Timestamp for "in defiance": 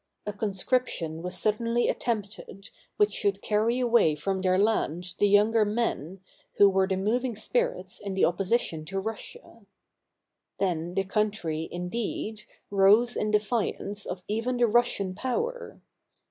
13.15-14.07